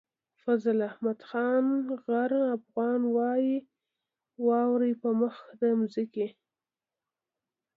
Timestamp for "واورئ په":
4.45-5.09